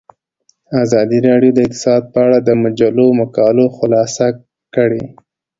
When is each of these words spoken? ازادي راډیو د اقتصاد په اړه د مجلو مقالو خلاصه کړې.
ازادي 0.83 1.19
راډیو 1.27 1.51
د 1.55 1.59
اقتصاد 1.65 2.01
په 2.13 2.19
اړه 2.25 2.37
د 2.41 2.49
مجلو 2.63 3.05
مقالو 3.21 3.65
خلاصه 3.77 4.25
کړې. 4.75 5.03